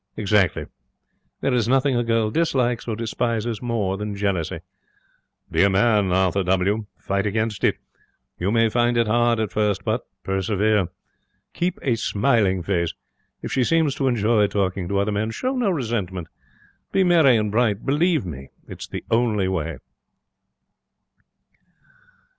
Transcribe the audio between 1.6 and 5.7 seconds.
nothing a girl dislikes or despises more than jealousy. Be a